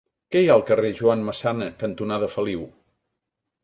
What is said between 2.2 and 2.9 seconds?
Feliu?